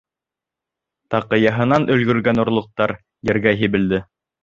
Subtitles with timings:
[1.17, 2.97] Таҡыяһынан өлгөргән орлоҡтар
[3.33, 4.07] ергә һибелде.